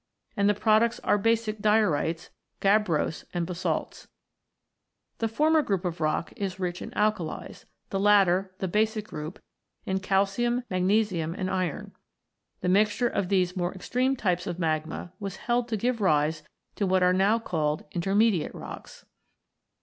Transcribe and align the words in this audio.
and 0.35 0.49
the 0.49 0.55
products 0.55 0.99
are 1.01 1.19
basic 1.19 1.61
diorites, 1.61 2.31
gabbros, 2.59 3.23
and 3.35 3.45
basalts 3.45 4.07
(77), 5.13 5.15
The 5.19 5.27
former 5.27 5.61
group 5.61 5.85
of 5.85 6.01
rocks 6.01 6.33
is 6.35 6.59
rich 6.59 6.81
in 6.81 6.89
alkalies, 6.95 7.65
the 7.91 7.99
latter, 7.99 8.51
the 8.57 8.67
"basic" 8.67 9.07
group, 9.07 9.37
in 9.85 9.99
calcium, 9.99 10.63
magnesium, 10.71 11.35
and 11.35 11.51
iron. 11.51 11.91
The 12.61 12.69
mixture 12.69 13.09
of 13.09 13.29
these 13.29 13.55
more 13.55 13.75
extreme 13.75 14.15
types 14.15 14.47
of 14.47 14.57
magma 14.57 15.13
was 15.19 15.35
held 15.35 15.67
to 15.67 15.77
give 15.77 16.01
rise 16.01 16.41
to 16.77 16.87
what 16.87 17.03
are 17.03 17.13
now 17.13 17.37
called 17.37 17.83
"inter 17.91 18.15
mediate" 18.15 18.55
rocks. 18.55 19.05